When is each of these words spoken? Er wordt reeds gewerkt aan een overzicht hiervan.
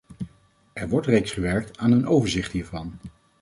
Er 0.73 0.89
wordt 0.89 1.05
reeds 1.07 1.31
gewerkt 1.31 1.77
aan 1.77 1.91
een 1.91 2.07
overzicht 2.07 2.51
hiervan. 2.51 2.93